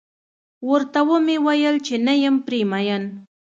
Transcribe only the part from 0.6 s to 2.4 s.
ورته و مې ويل چې نه یم